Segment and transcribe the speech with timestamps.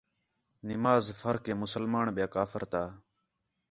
[0.69, 2.83] نماز فرق ہِے مسلمان ٻِیا کافر تا